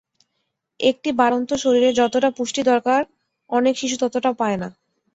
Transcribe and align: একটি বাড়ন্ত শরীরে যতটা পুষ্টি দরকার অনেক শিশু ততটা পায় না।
একটি 0.79 1.09
বাড়ন্ত 1.19 1.49
শরীরে 1.63 1.89
যতটা 1.99 2.29
পুষ্টি 2.37 2.61
দরকার 2.63 3.01
অনেক 3.49 3.73
শিশু 3.81 3.95
ততটা 4.03 4.31
পায় 4.39 4.57
না। 4.61 4.69